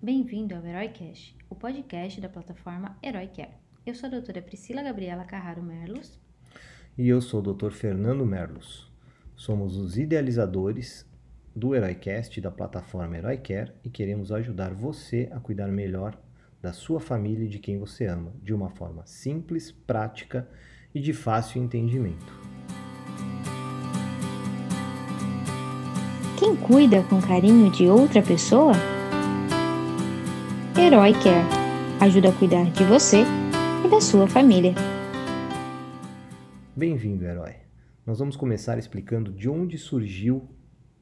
[0.00, 3.50] Bem-vindo ao HeróiCast, o podcast da plataforma Herói Care.
[3.84, 6.20] Eu sou a doutora Priscila Gabriela Carraro Merlos.
[6.96, 7.72] E eu sou o Dr.
[7.72, 8.88] Fernando Merlos.
[9.34, 11.04] Somos os idealizadores
[11.54, 16.16] do HeróiCast da plataforma Herói Care e queremos ajudar você a cuidar melhor
[16.62, 20.48] da sua família e de quem você ama, de uma forma simples, prática
[20.94, 22.32] e de fácil entendimento.
[26.38, 28.74] Quem cuida com carinho de outra pessoa?
[30.80, 31.44] Herói Care
[32.00, 33.24] ajuda a cuidar de você
[33.84, 34.72] e da sua família.
[36.76, 37.56] Bem-vindo, herói.
[38.06, 40.48] Nós vamos começar explicando de onde surgiu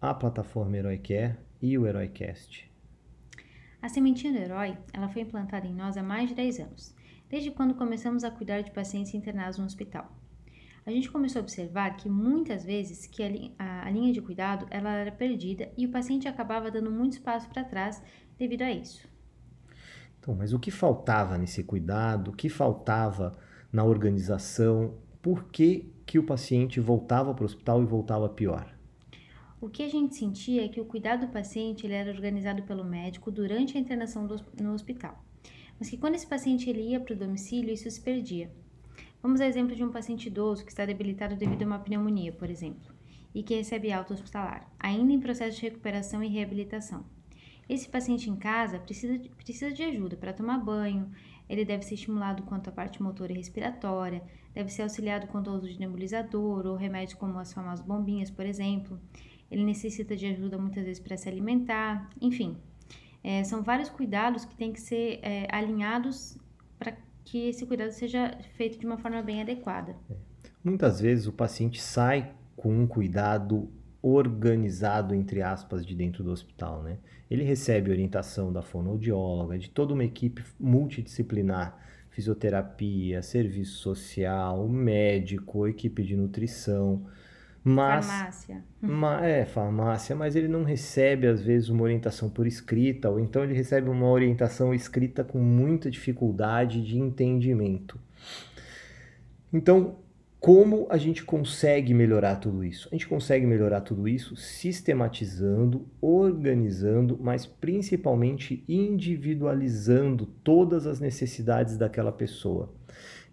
[0.00, 2.68] a plataforma Herói Care e o HeróiCast.
[3.80, 6.94] A sementinha do herói ela foi implantada em nós há mais de 10 anos,
[7.28, 10.10] desde quando começamos a cuidar de pacientes internados no hospital
[10.84, 13.22] a gente começou a observar que muitas vezes que
[13.58, 17.48] a, a linha de cuidado ela era perdida e o paciente acabava dando muito espaço
[17.50, 18.02] para trás
[18.38, 19.08] devido a isso.
[20.20, 22.28] Então, mas o que faltava nesse cuidado?
[22.28, 23.32] O que faltava
[23.72, 24.94] na organização?
[25.22, 28.70] Por que, que o paciente voltava para o hospital e voltava pior?
[29.60, 32.84] O que a gente sentia é que o cuidado do paciente ele era organizado pelo
[32.84, 35.22] médico durante a internação do, no hospital,
[35.78, 38.50] mas que quando esse paciente ele ia para o domicílio, isso se perdia.
[39.22, 42.48] Vamos ao exemplo de um paciente idoso que está debilitado devido a uma pneumonia, por
[42.48, 42.94] exemplo,
[43.34, 47.04] e que recebe alta hospitalar, ainda em processo de recuperação e reabilitação.
[47.70, 51.08] Esse paciente em casa precisa de, precisa de ajuda para tomar banho,
[51.48, 55.54] ele deve ser estimulado quanto à parte motora e respiratória, deve ser auxiliado quanto ao
[55.54, 58.98] uso de nebulizador ou remédios como as famosas bombinhas, por exemplo.
[59.48, 62.56] Ele necessita de ajuda muitas vezes para se alimentar, enfim.
[63.22, 66.36] É, são vários cuidados que têm que ser é, alinhados
[66.76, 69.94] para que esse cuidado seja feito de uma forma bem adequada.
[70.10, 70.16] É.
[70.64, 73.70] Muitas vezes o paciente sai com um cuidado
[74.02, 76.98] organizado, entre aspas, de dentro do hospital, né?
[77.30, 81.78] Ele recebe orientação da fonoaudióloga, de toda uma equipe multidisciplinar,
[82.10, 87.06] fisioterapia, serviço social, médico, equipe de nutrição,
[87.62, 88.64] mas, farmácia.
[88.80, 93.44] Ma, é, farmácia, mas ele não recebe, às vezes, uma orientação por escrita, ou então
[93.44, 98.00] ele recebe uma orientação escrita com muita dificuldade de entendimento.
[99.52, 99.96] Então,
[100.40, 102.88] como a gente consegue melhorar tudo isso?
[102.90, 112.10] A gente consegue melhorar tudo isso sistematizando, organizando, mas principalmente individualizando todas as necessidades daquela
[112.10, 112.72] pessoa.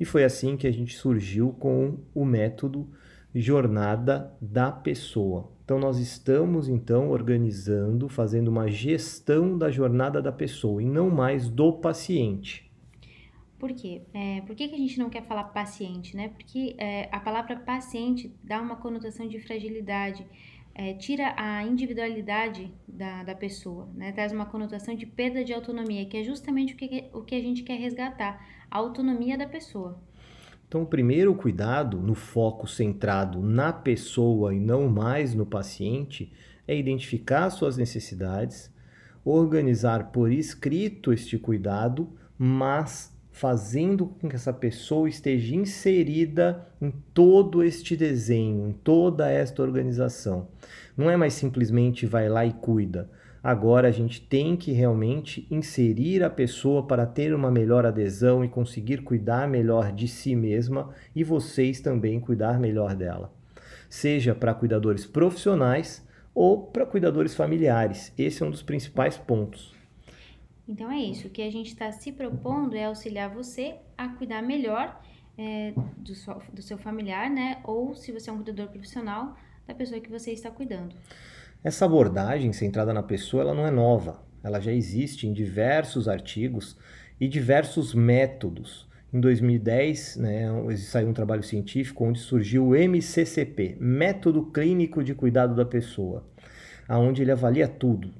[0.00, 2.88] E foi assim que a gente surgiu com o método
[3.32, 5.48] jornada da pessoa.
[5.64, 11.48] Então nós estamos então organizando, fazendo uma gestão da jornada da pessoa e não mais
[11.48, 12.65] do paciente.
[13.58, 14.02] Por quê?
[14.12, 16.28] É, por que, que a gente não quer falar paciente, né?
[16.28, 20.26] Porque é, a palavra paciente dá uma conotação de fragilidade,
[20.74, 24.12] é, tira a individualidade da, da pessoa, né?
[24.12, 27.40] Traz uma conotação de perda de autonomia, que é justamente o que, o que a
[27.40, 29.98] gente quer resgatar, a autonomia da pessoa.
[30.68, 36.30] Então, o primeiro cuidado, no foco centrado na pessoa e não mais no paciente,
[36.68, 38.70] é identificar suas necessidades,
[39.24, 47.62] organizar por escrito este cuidado, mas fazendo com que essa pessoa esteja inserida em todo
[47.62, 50.48] este desenho, em toda esta organização.
[50.96, 53.10] Não é mais simplesmente vai lá e cuida
[53.46, 58.48] Agora a gente tem que realmente inserir a pessoa para ter uma melhor adesão e
[58.48, 63.32] conseguir cuidar melhor de si mesma e vocês também cuidar melhor dela.
[63.88, 66.04] Seja para cuidadores profissionais
[66.34, 68.12] ou para cuidadores familiares.
[68.18, 69.75] Esse é um dos principais pontos.
[70.68, 71.28] Então é isso.
[71.28, 75.00] O que a gente está se propondo é auxiliar você a cuidar melhor
[75.38, 77.58] é, do, seu, do seu familiar, né?
[77.64, 80.94] Ou se você é um cuidador profissional, da pessoa que você está cuidando.
[81.62, 86.76] Essa abordagem centrada na pessoa ela não é nova, ela já existe em diversos artigos
[87.20, 88.86] e diversos métodos.
[89.12, 90.46] Em 2010, né,
[90.76, 96.24] saiu um trabalho científico onde surgiu o MCCP, Método Clínico de Cuidado da Pessoa,
[96.88, 98.10] aonde ele avalia tudo,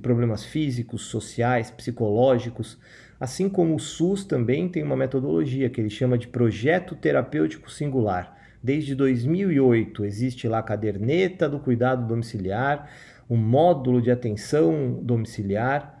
[0.00, 2.78] problemas físicos, sociais, psicológicos,
[3.18, 8.38] assim como o SUS também tem uma metodologia que ele chama de Projeto Terapêutico Singular,
[8.62, 12.90] Desde 2008 existe lá a caderneta do cuidado domiciliar,
[13.30, 16.00] um módulo de atenção domiciliar.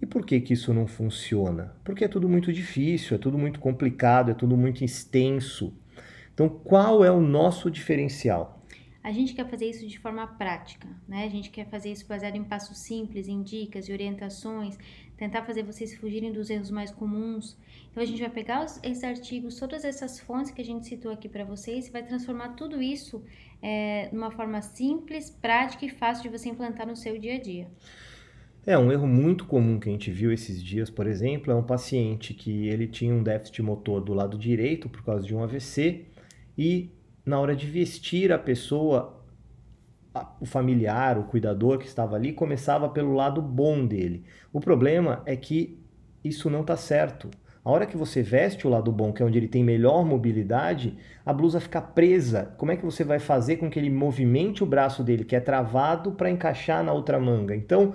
[0.00, 1.74] E por que, que isso não funciona?
[1.82, 5.74] Porque é tudo muito difícil, é tudo muito complicado, é tudo muito extenso.
[6.32, 8.55] Então, qual é o nosso diferencial?
[9.06, 11.22] A gente quer fazer isso de forma prática, né?
[11.22, 14.76] A gente quer fazer isso baseado em passos simples, em dicas e orientações,
[15.16, 17.56] tentar fazer vocês fugirem dos erros mais comuns.
[17.88, 21.12] Então a gente vai pegar os, esses artigos, todas essas fontes que a gente citou
[21.12, 23.22] aqui para vocês e vai transformar tudo isso
[23.62, 27.68] é, numa forma simples, prática e fácil de você implantar no seu dia a dia.
[28.66, 31.62] É, um erro muito comum que a gente viu esses dias, por exemplo, é um
[31.62, 36.06] paciente que ele tinha um déficit motor do lado direito por causa de um AVC
[36.58, 36.90] e
[37.26, 39.20] na hora de vestir a pessoa,
[40.40, 44.24] o familiar, o cuidador que estava ali, começava pelo lado bom dele.
[44.52, 45.78] O problema é que
[46.22, 47.28] isso não está certo.
[47.64, 50.96] A hora que você veste o lado bom, que é onde ele tem melhor mobilidade,
[51.24, 52.54] a blusa fica presa.
[52.56, 55.40] Como é que você vai fazer com que ele movimente o braço dele, que é
[55.40, 57.56] travado, para encaixar na outra manga?
[57.56, 57.92] Então,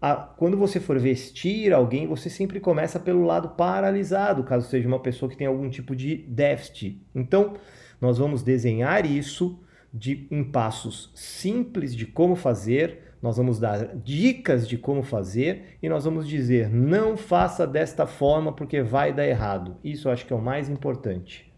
[0.00, 5.00] a, quando você for vestir alguém, você sempre começa pelo lado paralisado, caso seja uma
[5.00, 7.04] pessoa que tem algum tipo de déficit.
[7.12, 7.54] Então,
[8.02, 9.58] nós vamos desenhar isso
[9.94, 15.88] de, em passos simples de como fazer nós vamos dar dicas de como fazer e
[15.88, 19.76] nós vamos dizer não faça desta forma porque vai dar errado.
[19.84, 21.48] Isso eu acho que é o mais importante.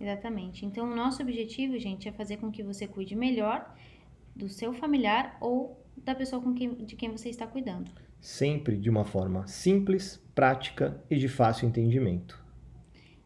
[0.00, 0.64] Exatamente.
[0.64, 3.74] Então, o nosso objetivo, gente, é fazer com que você cuide melhor
[4.34, 7.90] do seu familiar ou da pessoa com quem, de quem você está cuidando.
[8.20, 12.42] Sempre de uma forma simples, prática e de fácil entendimento.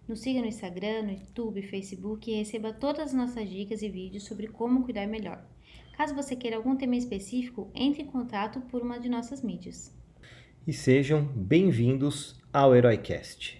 [0.08, 4.24] Nos siga no Instagram, no YouTube, Facebook e receba todas as nossas dicas e vídeos
[4.24, 5.44] sobre como cuidar melhor.
[5.92, 9.94] Caso você queira algum tema específico, entre em contato por uma de nossas mídias.
[10.66, 13.57] E sejam bem-vindos ao HeróiCast.